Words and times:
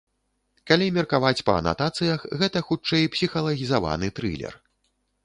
Калі 0.69 0.85
меркаваць 0.95 1.43
па 1.49 1.53
анатацыях, 1.61 2.25
гэта 2.39 2.63
хутчэй 2.71 3.05
псіхалагізаваны 3.17 4.11
трылер. 4.19 4.57